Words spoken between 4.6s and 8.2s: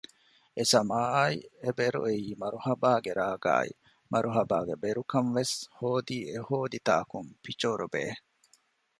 ބެރުކަން ވެސް ހޯދީ އެހޯދި ތާކުން ޕިޗޯރުބޭ